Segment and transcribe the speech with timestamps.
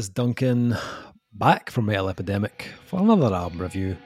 [0.00, 0.78] It's Duncan
[1.34, 3.98] back from Metal Epidemic for another album review.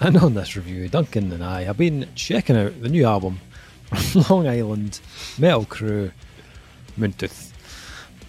[0.00, 3.38] And on this review, Duncan and I have been checking out the new album
[3.84, 4.98] from Long Island
[5.38, 6.10] metal crew
[6.96, 7.52] Moon Tooth.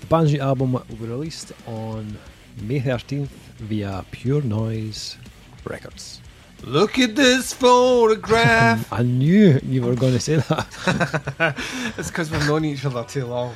[0.02, 2.16] The band's new album will be released on
[2.62, 5.18] May 13th via Pure Noise
[5.66, 6.22] Records.
[6.62, 8.94] Look at this photograph.
[8.94, 11.56] I knew you were going to say that.
[11.98, 13.56] it's because we've known each other too long.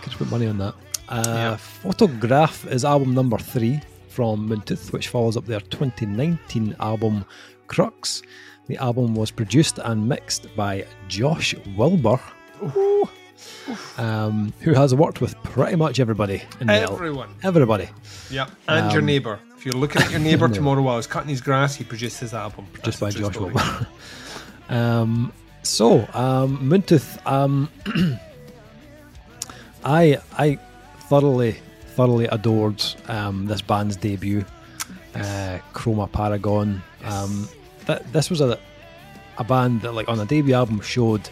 [0.00, 0.74] Could you put money on that?
[1.12, 7.26] Uh, Phototroph is album number three from Moon Tooth, which follows up their 2019 album
[7.66, 8.22] Crux.
[8.66, 12.18] The album was produced and mixed by Josh Wilbur,
[12.62, 13.06] Ooh.
[13.98, 16.70] Um, who has worked with pretty much everybody in.
[16.70, 17.28] Everyone.
[17.42, 17.90] Everybody.
[18.30, 18.50] Yep.
[18.68, 19.38] And um, your neighbour.
[19.54, 22.32] If you're looking at your neighbour tomorrow while he's cutting his grass, he produced his
[22.32, 22.66] album.
[22.72, 23.86] Produced by Josh Wilbur.
[24.70, 25.30] um,
[25.62, 26.82] so, um,
[27.26, 27.68] um,
[29.84, 30.58] I I
[31.12, 31.56] thoroughly
[31.96, 34.46] thoroughly adored um, this band's debut,
[35.14, 36.80] uh, Chromaparagon.
[37.04, 37.48] Um,
[37.86, 38.58] th- this was a
[39.36, 41.28] a band that, like, on a debut album, showed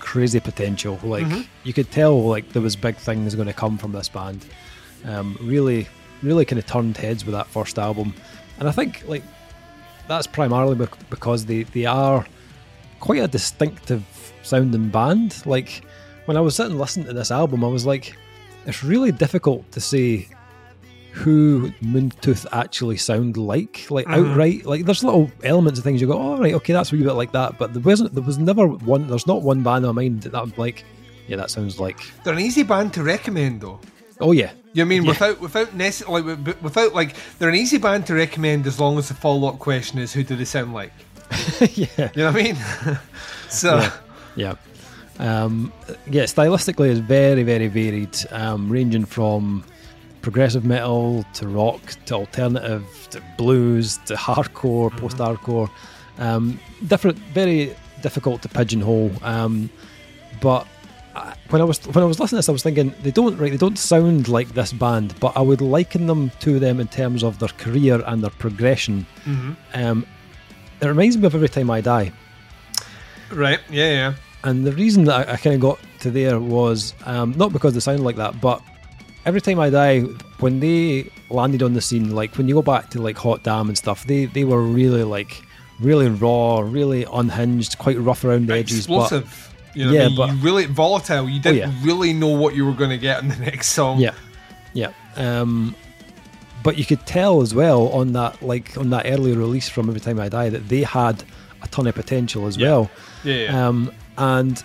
[0.00, 0.98] crazy potential.
[1.04, 1.42] Like, mm-hmm.
[1.62, 4.44] you could tell, like, there was big things going to come from this band.
[5.04, 5.86] Um, really,
[6.22, 8.14] really kind of turned heads with that first album,
[8.58, 9.22] and I think like
[10.08, 12.26] that's primarily because they they are
[12.98, 14.02] quite a distinctive
[14.42, 15.46] sounding band.
[15.46, 15.84] Like
[16.24, 18.16] when I was sitting listening to this album, I was like,
[18.66, 20.28] it's really difficult to say
[21.12, 24.30] who Moon Tooth actually sound like, like mm-hmm.
[24.30, 24.66] outright.
[24.66, 27.12] Like there's little elements of things you go, oh right, okay, that's a wee bit
[27.12, 27.56] like that.
[27.56, 29.06] But there wasn't, there was never one.
[29.06, 30.84] There's not one band in my mind that I'm like,
[31.28, 32.00] yeah, that sounds like.
[32.24, 33.80] They're an easy band to recommend though.
[34.20, 34.52] Oh yeah.
[34.72, 35.10] You know I mean yeah.
[35.10, 39.08] without without necessarily like, without like they're an easy band to recommend as long as
[39.08, 40.92] the follow up question is who do they sound like?
[41.60, 42.10] yeah.
[42.14, 42.56] You know what I mean?
[43.48, 43.92] so yeah.
[44.36, 44.54] yeah.
[45.18, 45.72] Um,
[46.10, 49.64] yeah, stylistically is very, very varied, um, ranging from
[50.22, 54.98] progressive metal to rock to alternative to blues to hardcore, mm-hmm.
[54.98, 55.70] post hardcore.
[56.18, 59.12] Um, different, very difficult to pigeonhole.
[59.22, 59.70] Um,
[60.40, 60.66] but
[61.50, 63.50] when I was when I was listening to this, I was thinking they don't right,
[63.50, 67.22] they don't sound like this band, but I would liken them to them in terms
[67.22, 69.06] of their career and their progression.
[69.24, 69.52] Mm-hmm.
[69.74, 70.06] Um,
[70.80, 72.12] it reminds me of Every Time I Die.
[73.30, 73.60] Right.
[73.70, 73.90] Yeah.
[73.90, 74.14] Yeah.
[74.44, 77.74] And the reason that I, I kind of got to there was um, not because
[77.74, 78.62] they sound like that, but
[79.24, 80.00] every time I die,
[80.40, 83.68] when they landed on the scene, like when you go back to like Hot Damn
[83.68, 85.42] and stuff, they they were really like
[85.80, 88.78] really raw, really unhinged, quite rough around the edges.
[88.80, 89.24] Explosive.
[89.24, 90.16] But, you know yeah, I mean?
[90.16, 91.28] but really volatile.
[91.28, 91.84] You didn't oh, yeah.
[91.84, 93.98] really know what you were going to get in the next song.
[93.98, 94.14] Yeah,
[94.72, 94.92] yeah.
[95.16, 95.74] Um,
[96.62, 100.00] but you could tell as well on that like on that early release from Every
[100.00, 101.24] Time I Die that they had
[101.62, 102.68] a ton of potential as yeah.
[102.68, 102.90] well.
[103.24, 103.34] Yeah.
[103.34, 103.68] yeah.
[103.68, 104.62] Um, and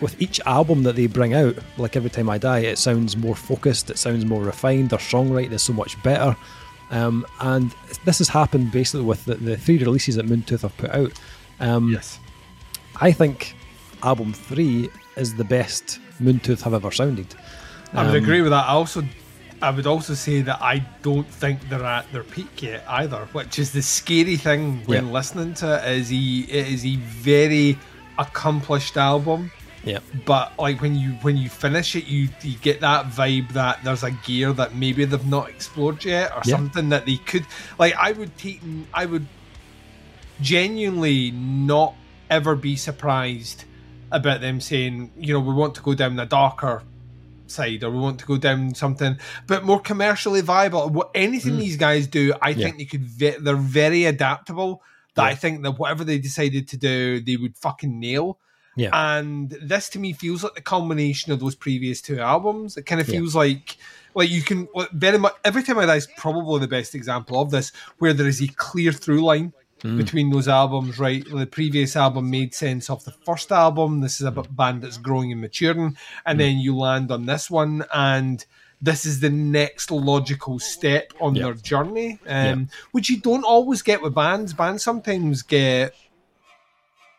[0.00, 3.34] with each album that they bring out, like Every Time I Die, it sounds more
[3.34, 6.36] focused, it sounds more refined, their songwriting is so much better.
[6.90, 7.74] Um, and
[8.04, 11.12] this has happened basically with the, the three releases that Moon Tooth have put out.
[11.60, 12.18] Um, yes.
[13.00, 13.54] I think
[14.02, 17.34] album three is the best Moon Tooth have ever sounded.
[17.92, 18.66] Um, I would um, agree with that.
[18.66, 19.02] I also,
[19.60, 23.58] I would also say that I don't think they're at their peak yet either, which
[23.58, 25.12] is the scary thing when yeah.
[25.12, 25.98] listening to it.
[25.98, 26.42] Is he?
[26.42, 27.78] It is a very
[28.18, 29.50] accomplished album.
[29.84, 30.00] Yeah.
[30.26, 34.02] But like when you when you finish it, you you get that vibe that there's
[34.02, 36.56] a gear that maybe they've not explored yet, or yeah.
[36.56, 37.46] something that they could.
[37.78, 38.60] Like I would take,
[38.92, 39.26] I would
[40.40, 41.94] genuinely not
[42.28, 43.64] ever be surprised
[44.10, 46.82] about them saying, you know, we want to go down the darker
[47.50, 51.60] side or we want to go down something but more commercially viable what anything mm.
[51.60, 52.66] these guys do i yeah.
[52.66, 54.82] think they could ve- they're very adaptable
[55.18, 55.28] that yeah.
[55.28, 58.38] i think that whatever they decided to do they would fucking nail
[58.78, 58.90] yeah.
[58.92, 62.76] And this to me feels like the culmination of those previous two albums.
[62.76, 63.40] It kind of feels yeah.
[63.40, 63.76] like
[64.14, 67.50] like you can very much every time I die is probably the best example of
[67.50, 69.96] this, where there is a clear through line mm.
[69.96, 71.24] between those albums, right?
[71.28, 74.00] The previous album made sense of the first album.
[74.00, 74.54] This is a mm.
[74.54, 76.42] band that's growing and maturing, and mm.
[76.42, 78.46] then you land on this one and
[78.80, 81.44] this is the next logical step on yep.
[81.44, 82.68] their journey, um, yep.
[82.92, 84.52] which you don't always get with bands.
[84.52, 85.94] Bands sometimes get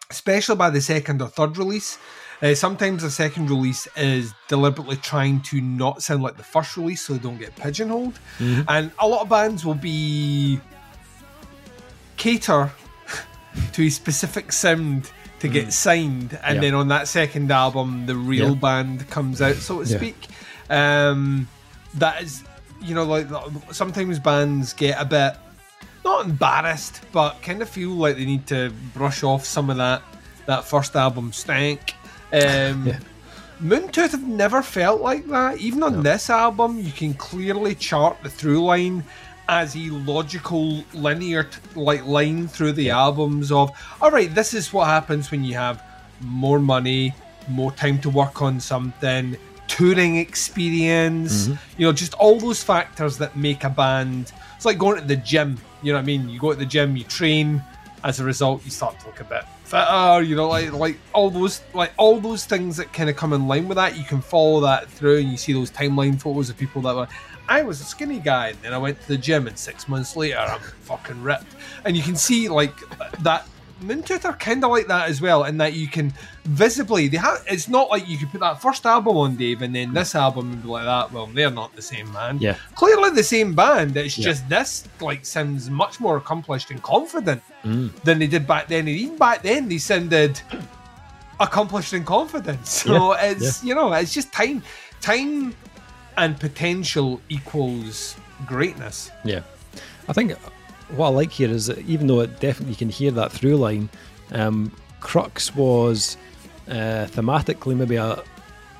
[0.09, 1.97] especially by the second or third release.
[2.41, 7.05] Uh, sometimes the second release is deliberately trying to not sound like the first release
[7.05, 8.13] so they don't get pigeonholed.
[8.39, 8.61] Mm-hmm.
[8.67, 10.59] And a lot of bands will be
[12.15, 12.71] cater
[13.73, 15.71] to a specific sound to get mm.
[15.71, 20.27] signed, and then on that second album, the real band comes out, so to speak.
[20.69, 21.47] Um,
[21.95, 22.43] that is,
[22.81, 23.27] you know, like
[23.71, 25.35] sometimes bands get a bit
[26.05, 30.01] not embarrassed, but kind of feel like they need to brush off some of that
[30.45, 31.93] that first album stank.
[32.31, 32.99] Um, yeah.
[33.59, 35.57] Moon Tooth have never felt like that.
[35.57, 36.01] Even on No.
[36.01, 39.03] this album, you can clearly chart the through line
[39.49, 43.71] as a logical, linear t- like line through the albums of,
[44.01, 45.83] all right, this is what happens when you have
[46.21, 47.13] more money,
[47.49, 49.35] more time to work on something,
[49.69, 51.81] touring experience, mm-hmm.
[51.81, 54.33] you know, just all those factors that make a band.
[54.57, 55.57] It's like going to the gym.
[55.81, 56.27] You know what I mean?
[56.27, 57.63] You go to the gym, you train.
[58.03, 60.21] As a result, you start to look a bit fitter.
[60.21, 63.47] You know, like like all those like all those things that kind of come in
[63.47, 63.97] line with that.
[63.97, 67.07] You can follow that through, and you see those timeline photos of people that were.
[67.47, 70.15] I was a skinny guy, and then I went to the gym, and six months
[70.15, 71.55] later, I'm fucking ripped.
[71.85, 72.75] And you can see like
[73.21, 73.47] that.
[73.81, 76.11] Moon Tooth are kind of like that as well, in that you can
[76.45, 77.43] visibly they have.
[77.47, 80.51] It's not like you could put that first album on Dave, and then this album
[80.51, 81.11] and be like that.
[81.11, 82.41] Well, they're not the same band.
[82.41, 82.55] Yeah.
[82.75, 83.95] clearly the same band.
[83.97, 84.25] It's Yeah.
[84.25, 87.93] just this like sounds much more accomplished and confident Mm.
[88.03, 88.79] than they did back then.
[88.87, 90.39] And even back then, they sounded
[91.39, 92.59] accomplished and confident.
[92.67, 94.61] So Yeah, it's you know, it's just time,
[95.01, 95.55] time,
[96.17, 98.15] and potential equals
[98.45, 99.11] greatness.
[99.23, 99.41] Yeah,
[100.09, 100.33] I think
[100.95, 103.57] what I like here is that even though it definitely you can hear that through
[103.57, 103.89] line,
[104.31, 106.17] um, Crux was
[106.67, 108.21] uh, thematically maybe a,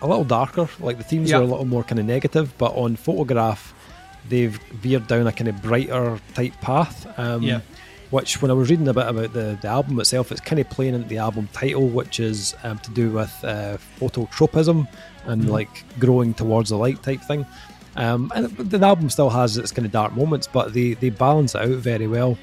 [0.02, 0.70] a little darker.
[0.80, 1.38] Like the themes Yeah.
[1.38, 3.72] were a little more kind of negative, but on Phototroph,
[4.28, 7.08] they've veered down a kind of brighter type path.
[7.18, 7.62] Um, Yeah.
[8.12, 10.68] Which, when I was reading a bit about the, the album itself, it's kind of
[10.72, 14.88] playing into the album title, which is um, to do with uh, phototropism
[15.26, 17.46] and like growing towards the light type thing.
[17.96, 21.56] Um, and the album still has its kind of dark moments, but they, they balance
[21.56, 22.38] it out very well.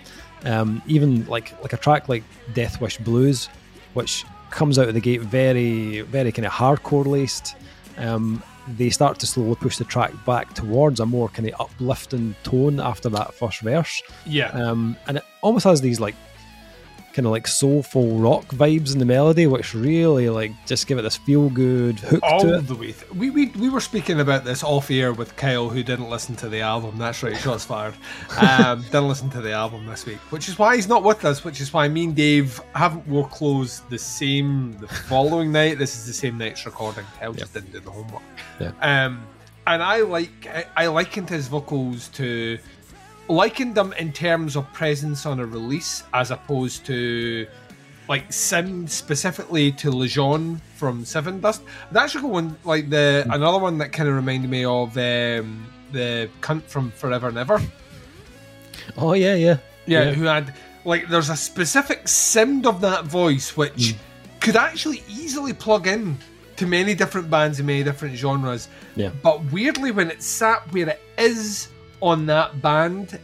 [0.45, 2.23] Um, even like like a track like
[2.53, 3.49] Deathwish Blues,
[3.95, 7.57] which comes out of the gate very very kind of hardcore laced.
[7.97, 8.43] Um,
[8.77, 12.81] they start to slowly push the track back towards a more kind of uplifting tone
[12.81, 16.15] after that first verse, Yeah, um, and it almost has these like
[17.17, 21.03] kind of like soulful rock vibes in the melody, which really like just give it
[21.03, 22.93] this feel good hook all the way.
[22.93, 26.37] Th- we, we we were speaking about this off air with Kyle, who didn't listen
[26.37, 26.99] to the album.
[26.99, 27.95] That's right, shots fired.
[28.37, 31.43] Um, didn't listen to the album this week, which is why he's not with us.
[31.43, 35.79] Which is why me and Dave haven't wore clothes the same the following night.
[35.79, 37.05] This is the same night's recording.
[37.19, 38.23] Kyle just didn't do the homework.
[38.61, 38.73] Yeah.
[38.83, 39.27] Um,
[39.67, 42.59] and I like I, I likened his vocals to
[43.29, 47.47] likened them in terms of presence on a release as opposed to
[48.09, 51.63] like Sim specifically to Lajon from Sevendust.
[51.91, 55.67] I'd actually go one like the another one that kind of reminded me of um,
[55.93, 57.61] the cunt from Forever and Ever.
[58.97, 63.97] Oh yeah, yeah, Yeah, who had like there's a specific simmed of that voice which
[64.41, 66.17] could actually easily plug in
[66.57, 68.69] to many different bands in many different genres.
[68.95, 69.11] Yeah.
[69.23, 71.69] But weirdly, when it's sat where it is
[72.07, 73.19] on that band,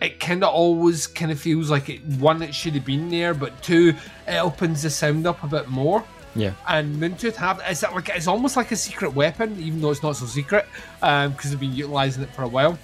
[0.00, 3.34] it kind of always kind of feels like it one it should have been there,
[3.34, 3.94] but two
[4.26, 6.04] it opens the sound up a bit more.
[6.34, 6.52] yeah.
[6.68, 9.90] And Moon Tooth have is that like it's almost like a secret weapon, even though
[9.90, 10.66] it's not so secret,
[11.02, 12.78] um, because they've been utilizing it for a while.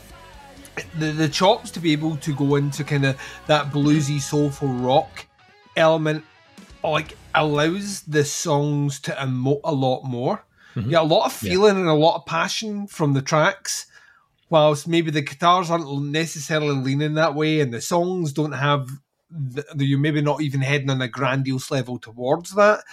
[0.99, 3.17] The the chops to be able to go into kind of
[3.47, 5.27] that bluesy soulful rock
[5.77, 6.25] element,
[6.83, 10.45] like allows the songs to emote a lot more.
[10.75, 10.81] Mm-hmm.
[10.81, 13.87] You get a lot of feeling and a lot of passion from the tracks,
[14.51, 18.89] whilst maybe the guitars aren't necessarily leaning that way, and the songs don't have.
[19.31, 22.85] The, you're maybe not even heading on a grandiose level towards that.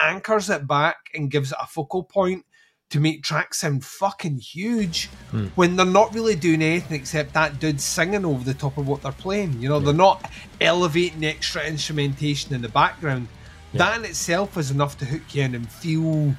[0.00, 2.44] Anchors it back and gives it a focal point
[2.90, 5.46] to make tracks sound fucking huge hmm.
[5.56, 9.02] when they're not really doing anything except that dude singing over the top of what
[9.02, 9.60] they're playing.
[9.60, 13.28] You know, they're not elevating extra instrumentation in the background.
[13.74, 16.34] That in itself is enough to hook you in and feel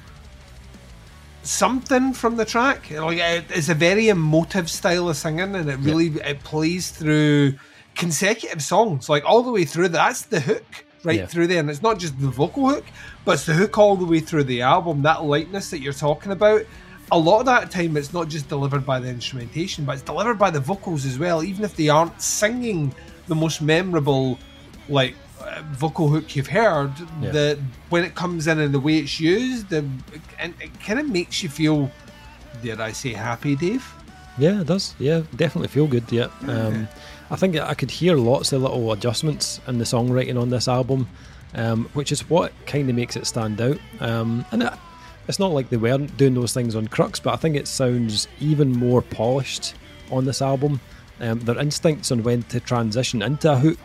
[1.42, 2.90] something from the track.
[2.90, 3.18] Like
[3.50, 7.54] it's a very emotive style of singing, and it really it plays through
[7.94, 9.88] consecutive songs, like all the way through.
[9.88, 11.26] That's the hook right Yeah.
[11.26, 12.84] through there, and it's not just the vocal hook,
[13.24, 15.02] but it's the hook all the way through the album.
[15.02, 16.62] That lightness that you're talking about.
[17.12, 20.38] A lot of that time, it's not just delivered by the instrumentation, but it's delivered
[20.38, 21.42] by the vocals as well.
[21.42, 22.94] Even if they aren't singing
[23.26, 24.38] the most memorable,
[24.88, 25.16] like
[25.72, 27.30] vocal hook you've heard, Yeah.
[27.30, 29.84] the when it comes in and the way it's used, the,
[30.38, 31.90] and it kind of makes you feel,
[32.62, 33.84] dare I say, happy, Dave?
[34.38, 34.94] Yeah, it does.
[34.98, 36.04] Yeah, definitely feel good.
[36.10, 36.28] Yeah.
[36.46, 36.88] Um,
[37.30, 41.08] I think I could hear lots of little adjustments in the songwriting on this album,
[41.54, 43.78] um, which is what kind of makes it stand out.
[44.00, 44.72] Um, and it,
[45.28, 48.28] it's not like they weren't doing those things on Crux, but I think it sounds
[48.40, 49.74] even more polished
[50.10, 50.80] on this album.
[51.20, 53.78] Um, their instincts on when to transition into a hook,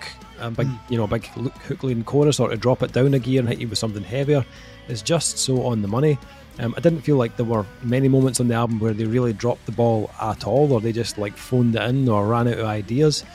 [0.45, 3.39] a big, you know, big hook leading chorus, or to drop it down a gear
[3.39, 4.45] and hit you with something heavier,
[4.87, 6.17] is just so on the money.
[6.59, 9.33] Um, I didn't feel like there were many moments on the album where they really
[9.33, 12.59] dropped the ball at all, or they just like phoned it in or ran out
[12.59, 13.25] of ideas.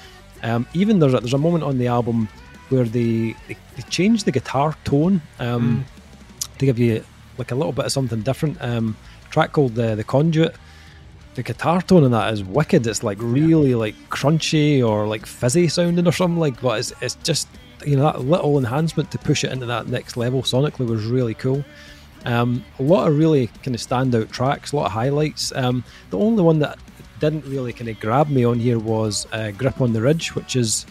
[0.43, 2.29] Um, even there's a, there's a moment on the album
[2.71, 5.85] where they they, they changed the guitar tone um,
[6.59, 7.05] to give you
[7.37, 8.57] like a little bit of something different.
[8.61, 8.97] Um,
[9.31, 10.55] track called the the Conduit.
[11.35, 12.87] The guitar tone in that is wicked.
[12.87, 16.61] It's like really like crunchy or like fizzy sounding or something like.
[16.61, 17.49] But it's it's just
[17.87, 21.35] you know that little enhancement to push it into that next level sonically was really
[21.35, 21.65] cool.
[22.25, 25.53] Um, a lot of really kind of standout tracks, a lot of highlights.
[25.55, 26.79] Um, the only one that
[27.21, 30.57] didn't really kind of grab me on here was uh, "Grip on the Ridge," which
[30.57, 30.85] is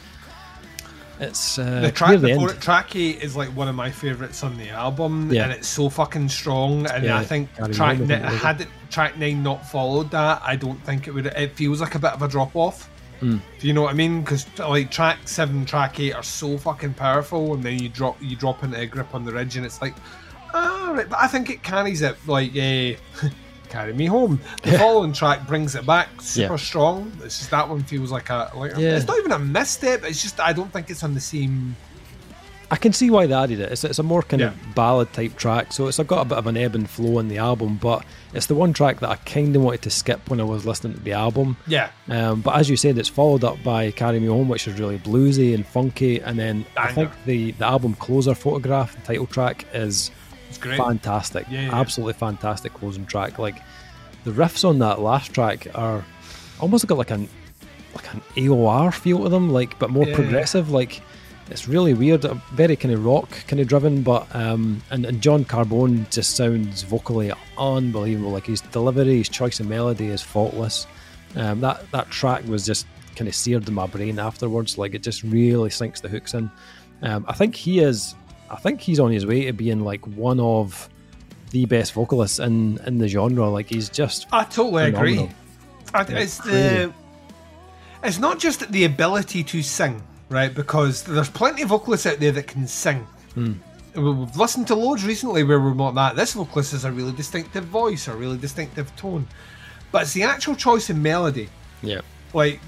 [1.19, 2.57] it's uh, the track the before end.
[2.57, 5.43] it, track eight, is like one of my favorites on the album, Yeah.
[5.43, 6.85] and it's so fucking strong.
[6.87, 9.65] And Yeah, I think track On, ni- I think it had it, track nine not
[9.69, 11.25] followed that, I don't think it would.
[11.27, 12.89] It feels like a bit of a drop off.
[13.21, 13.41] Mm.
[13.59, 14.21] Do you know what I mean?
[14.21, 18.35] Because like track seven, track eight are so fucking powerful, and then you drop you
[18.37, 19.93] drop into a grip on the ridge, and it's like,
[20.53, 21.09] ah, right.
[21.09, 22.95] But I think it carries it like eh,
[23.69, 24.39] carry me home.
[24.63, 26.57] The following track brings it back super Yeah.
[26.57, 27.11] strong.
[27.23, 28.95] It's just that one feels like a like yeah.
[28.97, 30.03] it's not even a misstep.
[30.03, 31.75] It's just I don't think it's on the same.
[32.71, 33.71] I can see why they added it.
[33.71, 34.47] It's, it's a more kind Yeah.
[34.49, 37.27] of ballad type track, so it's got a bit of an ebb and flow in
[37.27, 37.79] the album.
[37.81, 40.67] But it's the one track that I kind of wanted to skip when I was
[40.67, 41.57] listening to the album.
[41.65, 44.79] Yeah, Um, but as you said, it's followed up by "Carry Me Home," which is
[44.79, 49.25] really bluesy and funky, and then I think the the album closer Phototroph, the title
[49.25, 50.11] track, is
[50.49, 50.77] it's great.
[50.77, 51.45] fantastic.
[51.49, 51.75] Yeah, yeah.
[51.79, 53.39] Absolutely fantastic closing track.
[53.39, 53.61] Like
[54.25, 56.03] the riffs on that last track are
[56.59, 57.29] almost got like an
[57.95, 60.15] like an AOR feel to them, like but more Yeah.
[60.15, 60.69] progressive.
[60.71, 61.01] Like
[61.49, 64.03] it's really weird, uh, very kind of rock kind of driven.
[64.03, 68.31] But um, and, and John Carbone just sounds vocally unbelievable.
[68.31, 70.85] Like his delivery, his choice of melody is faultless.
[71.35, 74.77] Um, that that track was just kind of seared in my brain afterwards.
[74.77, 76.51] Like it just really sinks the hooks in.
[77.01, 78.13] Um, I think he is.
[78.49, 80.89] I think he's on his way to being like one of
[81.51, 83.49] the best vocalists in in the genre.
[83.49, 85.29] Like he's just I totally agree.
[85.93, 86.49] I, it's crazy.
[86.51, 86.93] the
[88.03, 90.53] it's not just the ability to sing, right?
[90.53, 93.05] Because there's plenty of vocalists out there that can sing.
[93.33, 93.53] Hmm.
[93.95, 96.15] We- We've listened to loads recently where we're not that.
[96.15, 99.27] This vocalist has a really distinctive voice, a really distinctive tone.
[99.91, 101.49] But it's the actual choice in melody.
[101.81, 102.01] Yeah,
[102.33, 102.61] Like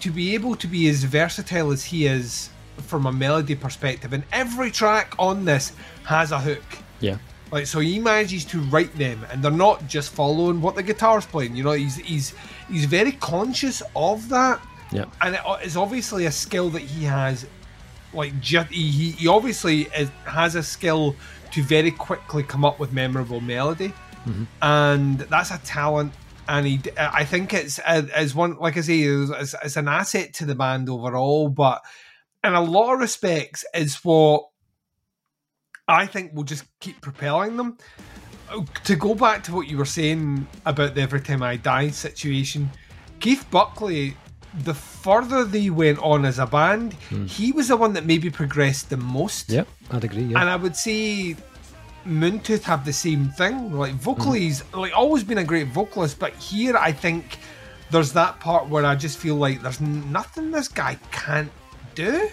[0.00, 2.48] to be able to be as versatile as he is
[2.78, 5.72] from a melody perspective, and every track on this
[6.04, 6.62] has a hook.
[7.00, 7.18] yeah,
[7.50, 11.26] Like so, he manages to write them, and they're not just following what the guitar's
[11.26, 11.56] playing.
[11.56, 12.34] You know, he's he's
[12.68, 14.60] he's very conscious of that,
[14.90, 17.46] yeah, and it is obviously a skill that he has.
[18.14, 21.16] Like, ju- he he obviously is, has a skill
[21.52, 23.88] to very quickly come up with memorable melody,
[24.26, 24.44] mm-hmm.
[24.60, 26.12] and that's a talent.
[26.48, 30.34] And he, I think it's uh, as one, like I say, it's, it's an asset
[30.34, 31.82] to the band overall, but
[32.44, 34.44] in a lot of respects, is what
[35.88, 37.78] I think will just keep propelling them.
[38.84, 42.70] To go back to what you were saying about the Every Time I Die situation,
[43.20, 44.14] Keith Buckley,
[44.64, 47.24] the further they went on as a band, hmm.
[47.24, 49.50] he was the one that maybe progressed the most.
[49.50, 49.64] yeah.
[49.90, 50.24] I'd agree.
[50.24, 51.36] Yeah, And I would say
[52.04, 53.72] Moon Tooth have the same thing.
[53.72, 54.44] Like vocally, hmm.
[54.44, 57.38] he's like always been a great vocalist, but here I think
[57.90, 61.50] there's that part where I just feel like there's nothing this guy can't
[61.94, 62.28] do.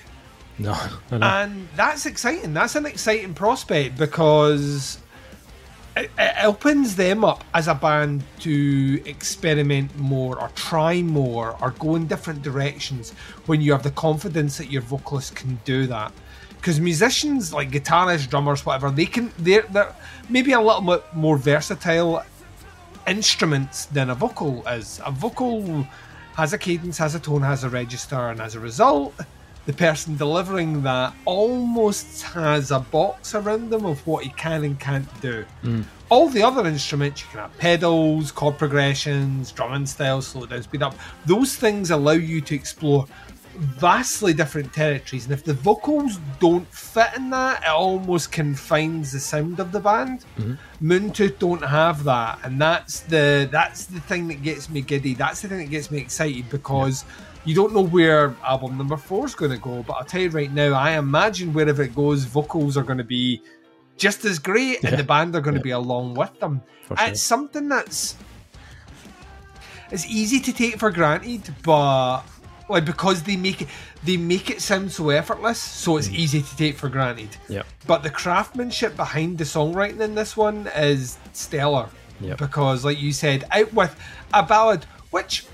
[0.58, 0.78] no,
[1.12, 2.54] And that's exciting.
[2.54, 5.00] That's an exciting prospect because
[5.96, 11.72] it, it opens them up as a band to experiment more or try more or
[11.72, 13.12] go in different directions
[13.46, 16.12] when you have the confidence that your vocalist can do that.
[16.56, 19.96] Because musicians like guitarists, drummers, whatever, they can they're they're
[20.30, 22.24] maybe a little bit more versatile
[23.08, 25.00] instruments than a vocal is.
[25.06, 25.88] A vocal
[26.36, 29.14] has a cadence, has a tone, has a register, and as a result,
[29.70, 34.80] the person delivering that almost has a box around them of what he can and
[34.80, 35.46] can't do.
[35.62, 35.84] Mm.
[36.10, 40.82] All the other instruments, you can have pedals, chord progressions, drumming styles, slow down, speed
[40.82, 40.96] up.
[41.28, 43.06] Those things allow you to explore
[43.60, 49.20] vastly different territories, and if the vocals don't fit in that, it almost confines the
[49.20, 50.26] sound of the band.
[50.40, 50.54] Mm-hmm.
[50.80, 55.14] Moon Tooth don't have that, and that's the that's the thing that gets me giddy.
[55.14, 57.06] That's the thing that gets me excited because
[57.46, 59.84] you don't know where album number four is going to go.
[59.84, 63.04] But I'll tell you right now, I imagine wherever it goes, vocals are going to
[63.04, 63.42] be
[63.98, 65.64] just as great, and the band are going to Yeah.
[65.64, 66.62] be along with them.
[66.88, 66.98] Sure.
[67.02, 68.16] It's something that's
[69.92, 72.22] it's easy to take for granted, but
[72.70, 73.68] like because they make it
[74.04, 76.00] they make it sound so effortless, so Mm.
[76.00, 77.36] it's easy to take for granted.
[77.50, 77.66] Yep.
[77.88, 81.90] But the craftsmanship behind the songwriting in this one is stellar.
[82.22, 82.38] Yep.
[82.38, 83.96] Because, like you said, out with
[84.34, 85.46] a ballad, which,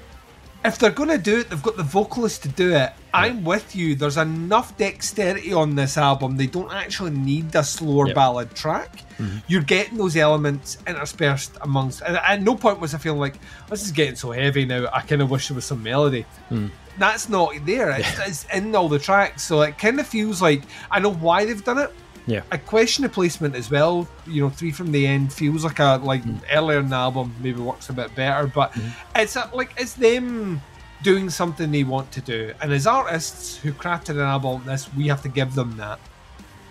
[0.66, 2.92] if they're going to do it, they've got the vocalist to do it.
[3.14, 3.96] I'm with you.
[3.96, 6.36] There's enough dexterity on this album.
[6.36, 8.16] They don't actually need a slower Yep.
[8.16, 9.04] ballad track.
[9.18, 9.38] Mm-hmm.
[9.48, 12.02] You're getting those elements interspersed amongst.
[12.02, 13.36] And at no point was I feeling like
[13.70, 14.88] this is getting so heavy now.
[14.92, 16.24] I kind of wish there was some melody.
[16.50, 16.68] Hmm.
[16.98, 17.92] That's not there.
[17.92, 21.46] It's, it's in all the tracks, so it kind of feels like I know why
[21.46, 21.92] they've done it.
[22.28, 22.42] Yeah.
[22.52, 24.08] I question the placement as well.
[24.26, 26.42] You know, three from the end feels like a like Mm.
[26.52, 28.90] earlier in the album maybe works a bit better, but Mm-hmm.
[29.22, 30.62] it's a, like it's them
[31.04, 34.90] doing something they want to do, and as artists who crafted an album like this,
[34.96, 36.00] we have to give them that.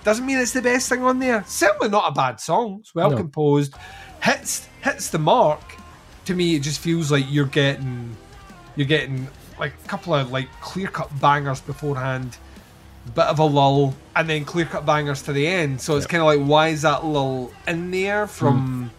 [0.02, 1.44] Doesn't mean it's the best thing on there.
[1.46, 2.78] Certainly not a bad song.
[2.80, 3.16] It's well No.
[3.16, 3.74] composed,
[4.22, 5.60] hits hits the mark.
[6.24, 8.16] To me, it just feels like you're getting
[8.76, 12.36] you're getting like a couple of like clear cut bangers beforehand,
[13.10, 15.80] bit of a lull, and then clear cut bangers to the end.
[15.80, 16.10] So it's Yep.
[16.10, 18.90] kind of like why is that lull in there from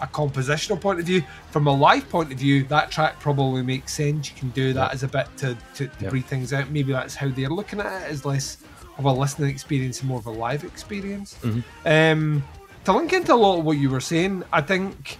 [0.00, 1.22] a compositional point of view?
[1.50, 4.30] From a live point of view, that track probably makes sense.
[4.30, 4.94] You can do that Yep.
[4.94, 6.10] as a bit to, to, to Yep.
[6.10, 6.70] breathe things out.
[6.70, 8.58] Maybe that's how they're looking at it, as less
[8.98, 11.36] of a listening experience and more of a live experience.
[11.42, 11.62] Mhm.
[11.84, 12.44] Um,
[12.84, 15.18] to link into a lot of what you were saying, I think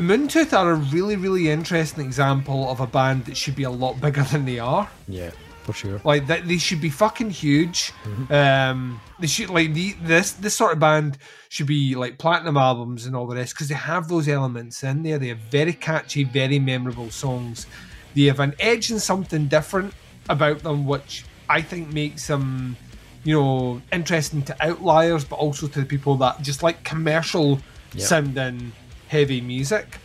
[0.00, 3.70] Moon Tooth are a really, really interesting example of a band that should be a
[3.70, 4.88] lot bigger than they are.
[5.06, 5.32] Yeah,
[5.64, 6.00] for sure.
[6.04, 7.92] Like that, they should be fucking huge.
[8.30, 13.06] Um, they should like the, this this sort of band should be like platinum albums
[13.06, 15.18] and all the rest because they have those elements in there.
[15.18, 17.66] They have very catchy, very memorable songs.
[18.14, 19.94] They have an edge and something different
[20.28, 22.76] about them, which I think makes them,
[23.24, 27.60] you know, interesting to outliers, but also to the people that just like commercial
[27.94, 28.06] Yeah.
[28.06, 28.72] sounding
[29.08, 29.98] heavy music.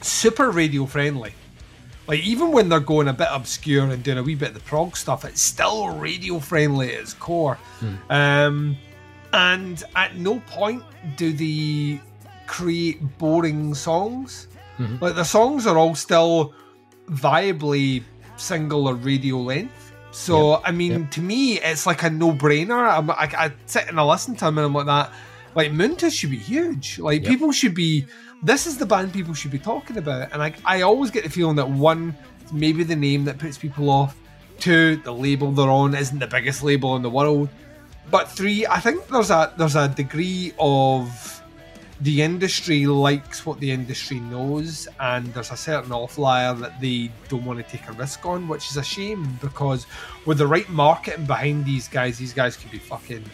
[0.00, 1.32] Super radio friendly.
[2.08, 4.60] Like even when they're going a bit obscure and doing a wee bit of the
[4.60, 7.58] prog stuff, it's still radio friendly at its core.
[8.10, 8.76] Um,
[9.32, 10.82] and at no point
[11.16, 12.00] do they
[12.46, 14.48] create boring songs.
[15.00, 16.54] Like the songs are all still
[17.08, 18.02] viably
[18.36, 19.92] single or radio length.
[20.10, 21.10] So I mean, Yep.
[21.12, 22.76] to me, it's like a no-brainer.
[22.98, 25.12] I'm, I, I sit and I listen to them and I'm like that.
[25.54, 26.98] Like Moon Tooth should be huge.
[26.98, 27.30] Like Yep.
[27.30, 28.06] people should be.
[28.42, 30.32] This is the band people should be talking about.
[30.32, 32.16] And I, I always get the feeling that one,
[32.52, 34.16] maybe the name that puts people off.
[34.58, 37.48] Two, the label they're on isn't the biggest label in the world.
[38.10, 41.42] But three, I think there's a there's a degree of
[42.00, 47.44] the industry likes what the industry knows, and there's a certain offlier that they don't
[47.44, 49.86] want to take a risk on, which is a shame because
[50.26, 53.24] with the right marketing behind these guys, these guys could be fucking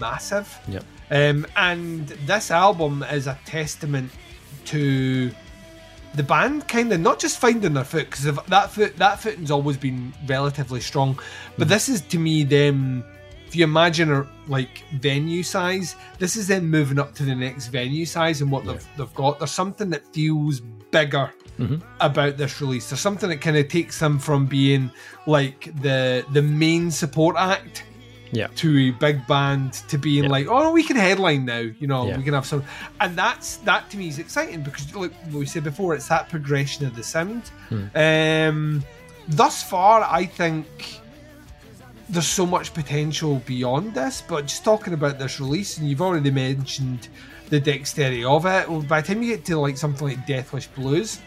[0.00, 0.58] massive.
[0.68, 0.84] Yep.
[1.10, 4.10] Um, and this album is a testament
[4.66, 5.30] to
[6.14, 9.76] the band kind of not just finding their foot because that foot that footing's always
[9.76, 11.18] been relatively strong,
[11.58, 13.04] but this is to me them.
[13.46, 17.68] If you imagine a like venue size, this is them moving up to the next
[17.68, 19.38] venue size and what they've, they've got.
[19.38, 20.58] There's something that feels
[20.90, 21.80] bigger Mhm.
[22.00, 22.90] about this release.
[22.90, 24.90] There's something that kind of takes them from being
[25.28, 27.84] like the the main support act
[28.34, 28.48] Yeah.
[28.56, 30.30] to a big band to being Yeah.
[30.30, 31.60] like, oh, we can headline now.
[31.78, 32.16] You know, Yeah.
[32.18, 32.62] we can have some,
[33.00, 36.84] and that's that to me is exciting because, like we said before, it's that progression
[36.86, 37.42] of the sound.
[37.68, 37.84] Hmm.
[37.96, 38.84] Um,
[39.28, 40.66] thus far, I think
[42.08, 44.22] there's so much potential beyond this.
[44.26, 47.08] But just talking about this release, and you've already mentioned
[47.50, 48.68] the dexterity of it.
[48.68, 51.20] Well, by the time you get to like something like Deathwish Blues,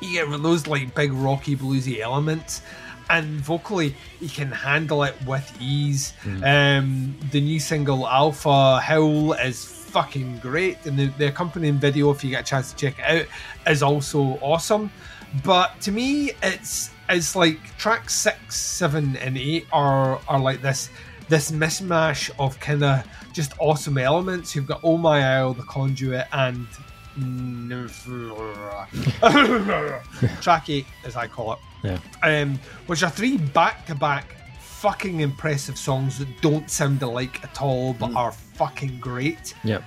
[0.00, 2.62] you get those like big rocky bluesy elements
[3.10, 6.12] and vocally he can handle it with ease.
[6.42, 10.84] Um the new single alpha howl is fucking great.
[10.86, 13.26] And the, the accompanying video if you get a chance to check it out
[13.70, 14.90] is also awesome.
[15.44, 20.90] But to me it's it's like tracks six seven and eight are are like this
[21.28, 24.54] this mismatch of kind of just awesome elements.
[24.54, 26.66] You've got oh my Isle, the conduit and
[30.40, 31.98] track eight as i call it Yeah.
[32.22, 38.10] um, which are three back-to-back fucking impressive songs that don't sound alike at all, but
[38.10, 38.16] mm.
[38.16, 39.52] are fucking great.
[39.64, 39.82] Yep.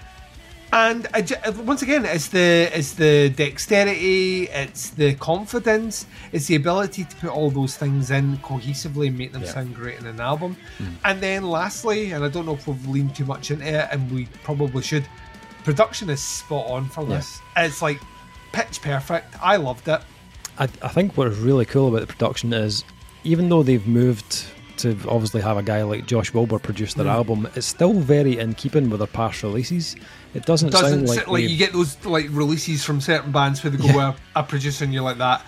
[0.73, 6.47] And I ju- uh, once again, it's the it's the dexterity, it's the confidence, it's
[6.47, 9.53] the ability to put all those things in cohesively and make them Yeah.
[9.53, 10.57] sound great in an album.
[10.79, 10.93] Mm.
[11.05, 14.11] And then lastly, and I don't know if we've leaned too much into it, and
[14.11, 15.05] we probably should.
[15.63, 17.17] Production is spot on for Yeah.
[17.17, 17.41] this.
[17.57, 17.99] It's like
[18.51, 19.35] pitch perfect.
[19.41, 20.01] I loved it.
[20.57, 22.83] I, I think what is really cool about the production is
[23.23, 24.45] even though they've moved
[24.77, 28.55] to obviously have a guy like Josh Wilbur produce their album, it's still very in
[28.55, 29.95] keeping with their past releases.
[30.33, 33.69] It doesn't, doesn't sound like, like you get those like releases from certain bands where
[33.71, 35.45] they go well a producer and you're like that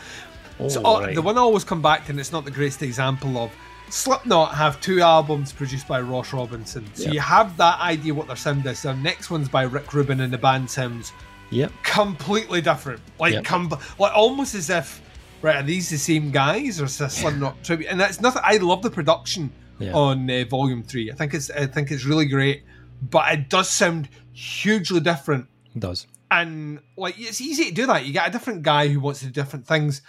[0.69, 1.15] so Oh, uh, right.
[1.15, 3.51] the one I always come back to and it's not the greatest example of
[3.93, 7.11] Slipknot have two albums produced by Ross Robinson so Yeah.
[7.11, 10.33] you have that idea what their sound is their next one's by Rick Rubin and
[10.33, 11.11] the band sounds
[11.51, 11.71] Yep.
[11.83, 13.43] completely different like Yep.
[13.45, 15.01] com- like almost as if
[15.43, 18.57] right are these the same guys or is this Slipknot tribute and that's nothing I
[18.57, 19.93] love the production Yeah.
[19.93, 22.63] on uh, volume 3 I think it's I think it's really great
[23.01, 26.07] but it does sound hugely different It does.
[26.31, 28.05] and like it's easy to do that.
[28.05, 30.01] You get a different guy who wants to do different things.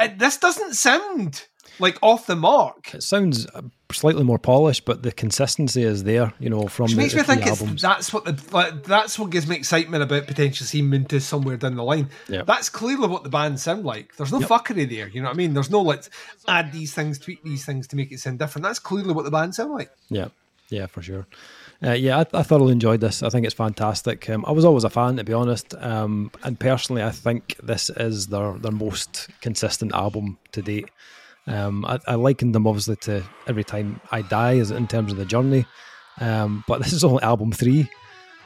[0.00, 1.44] And this doesn't sound
[1.78, 2.94] like off the mark.
[2.94, 6.32] It sounds uh, slightly more polished, but the consistency is there.
[6.38, 7.82] You know, from Which the, makes me think it's, albums.
[7.82, 11.56] that's what the like, that's what gives me excitement about potentially seeing Moon Tooth somewhere
[11.56, 12.08] down the line.
[12.28, 12.46] Yep.
[12.46, 14.16] That's clearly what the band sound like.
[14.16, 15.08] There's no fuckery there.
[15.08, 15.54] You know what I mean?
[15.54, 16.10] There's no let's
[16.48, 18.64] add these things, tweak these things to make it sound different.
[18.64, 19.90] That's clearly what the band sound like.
[20.08, 20.28] Yeah,
[20.68, 21.26] yeah, for sure.
[21.84, 23.22] Uh, yeah, I, I thoroughly enjoyed this.
[23.22, 24.30] I think it's fantastic.
[24.30, 25.74] Um, I was always a fan, to be honest.
[25.74, 30.88] Um, and personally, I think this is their their most consistent album to date.
[31.46, 35.18] Um, I, I likened them obviously to Every Time I Die, as in terms of
[35.18, 35.66] the journey.
[36.20, 37.88] Um, but this is only album three,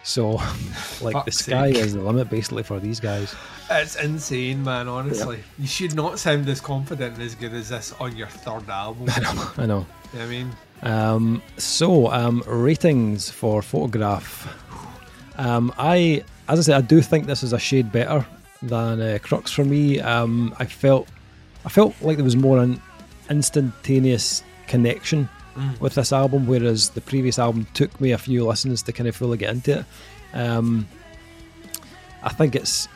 [0.03, 0.41] so
[1.01, 1.85] like the sky sake.
[1.85, 3.35] is the limit basically for these guys.
[3.71, 4.89] It's insane, man.
[4.89, 8.69] Honestly, you should not sound as confident and as good as this on your third
[8.69, 9.09] album.
[9.15, 9.87] I know, I know.
[10.19, 10.51] I mean,
[10.83, 14.49] Um, so, um, ratings for Phototroph.
[15.37, 18.27] Um, I, as I said, I do think this is a shade better
[18.63, 20.01] than uh, Crux for me.
[20.01, 21.07] Um, I felt,
[21.65, 22.81] I felt like there was more an
[23.31, 25.29] instantaneous connection
[25.81, 29.17] with this album, whereas the previous album took me a few listens to kind of
[29.17, 29.85] fully get into it.
[30.33, 30.87] Um,
[32.23, 32.89] I think it's.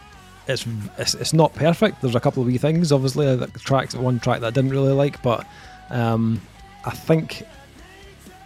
[0.49, 0.67] It's,
[0.99, 2.03] it's it's not perfect.
[2.03, 3.27] There's a couple of wee things, obviously.
[3.37, 5.47] Like the tracks, one track that I didn't really like, but
[5.91, 6.41] um,
[6.85, 7.45] I think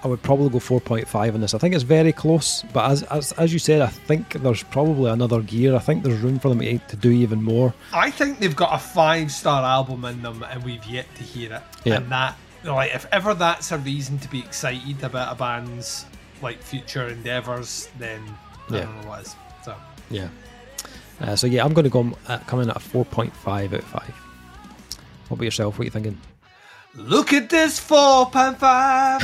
[0.05, 1.55] I would probably go 4.5 on this.
[1.55, 5.11] I think it's very close, but as, as as you said, I think there's probably
[5.11, 5.75] another gear.
[5.75, 7.75] I think there's room for them to, to do even more.
[7.93, 11.53] I think they've got a five star album in them, and we've yet to hear
[11.55, 11.63] it.
[11.85, 11.97] Yeah.
[11.97, 16.05] And that, like, if ever that's a reason to be excited about a band's
[16.43, 18.21] like future endeavors, then
[18.71, 18.81] I Yeah.
[18.83, 19.35] don't know what is.
[19.65, 19.75] So
[20.11, 20.29] Yeah.
[21.21, 23.85] Uh, so yeah, I'm going to go uh, come in at a 4.5 out of
[23.85, 24.15] five.
[25.29, 25.79] What about yourself?
[25.79, 26.21] What are you thinking?
[26.97, 29.21] Look at this four point five.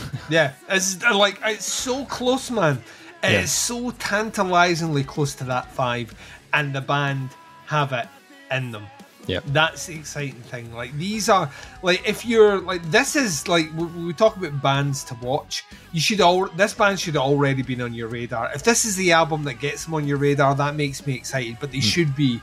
[0.30, 2.82] yeah, it's uh, like it's so close, man.
[3.22, 3.44] It is Yeah.
[3.46, 6.14] so tantalizingly close to that five,
[6.52, 7.30] and the band
[7.66, 8.06] have it
[8.50, 8.86] in them.
[9.26, 9.40] Yeah.
[9.48, 10.72] That's the exciting thing.
[10.74, 11.50] Like these are
[11.82, 15.64] like if you're like this is like we, we talk about bands to watch.
[15.92, 18.50] You should all this band should have already been on your radar.
[18.54, 21.58] If this is the album that gets them on your radar, that makes me excited.
[21.60, 22.40] But they should be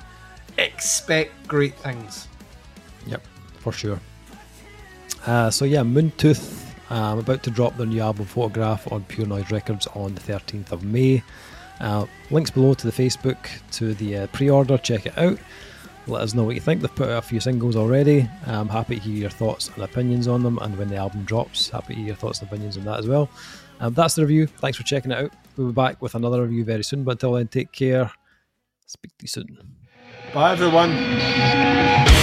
[0.60, 2.28] expect great things.
[3.08, 3.26] Yep,
[3.60, 4.00] for sure.
[5.26, 9.28] Uh, so yeah, Moon Tooth, i'm about to drop their new album Phototroph on Pure
[9.28, 11.24] Noise Records on the 13th of May.
[11.80, 13.38] Uh, links below to the Facebook
[13.72, 14.78] to the uh, pre-order.
[14.78, 15.40] Check it out.
[16.08, 16.82] Let us know what you think.
[16.82, 18.30] They've put out a few singles already.
[18.46, 20.60] I'm happy to hear your thoughts and opinions on them.
[20.62, 23.08] And when the album drops, happy to hear your thoughts and opinions on that as
[23.08, 23.30] well.
[23.80, 24.46] Um, that's the review.
[24.46, 25.34] Thanks for checking it out.
[25.58, 27.04] We'll be back with another review very soon.
[27.04, 28.12] But until then, take care.
[28.86, 29.58] Speak to you soon.
[30.34, 32.22] Bye everyone.